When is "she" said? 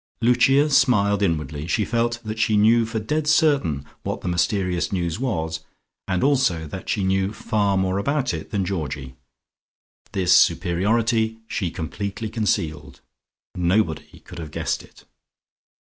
1.67-1.85, 2.39-2.57, 6.89-7.03, 11.47-11.69